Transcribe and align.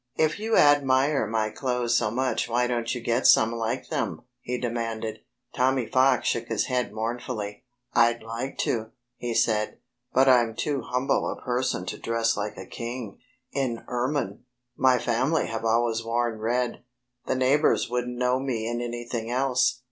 "If 0.15 0.39
you 0.39 0.57
admire 0.57 1.27
my 1.27 1.51
clothes 1.51 1.93
so 1.95 2.09
much 2.09 2.49
why 2.49 2.65
don't 2.65 2.95
you 2.95 2.99
get 2.99 3.27
some 3.27 3.51
like 3.53 3.89
them?" 3.89 4.23
he 4.41 4.57
demanded. 4.57 5.19
Tommy 5.53 5.85
Fox 5.85 6.27
shook 6.27 6.47
his 6.47 6.65
head 6.65 6.91
mournfully. 6.91 7.65
"I'd 7.93 8.23
like 8.23 8.57
to," 8.65 8.87
he 9.17 9.35
said, 9.35 9.77
"but 10.11 10.27
I'm 10.27 10.55
too 10.55 10.81
humble 10.81 11.29
a 11.31 11.39
person 11.39 11.85
to 11.85 11.99
dress 11.99 12.35
like 12.35 12.57
a 12.57 12.65
king, 12.65 13.19
in 13.51 13.83
ermine. 13.87 14.45
My 14.75 14.97
family 14.97 15.45
have 15.45 15.63
always 15.65 16.03
worn 16.03 16.39
red. 16.39 16.81
The 17.27 17.35
neighbors 17.35 17.87
wouldn't 17.87 18.17
know 18.17 18.39
me 18.39 18.67
in 18.67 18.81
anything 18.81 19.29
else. 19.29 19.79